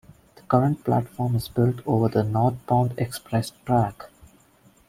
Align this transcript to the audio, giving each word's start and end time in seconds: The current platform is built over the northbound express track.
The 0.35 0.41
current 0.41 0.83
platform 0.83 1.35
is 1.35 1.47
built 1.47 1.81
over 1.85 2.07
the 2.09 2.23
northbound 2.23 2.95
express 2.97 3.51
track. 3.67 4.09